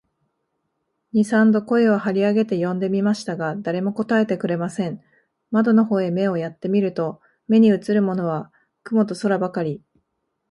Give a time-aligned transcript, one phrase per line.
[1.13, 4.99] 二三度声を張り上げて呼んでみましたが、誰も答えてくれません。
[5.51, 8.51] 窓の方へ目をやって見ると、目にうつるものは
[8.81, 9.83] 雲と空ばかり、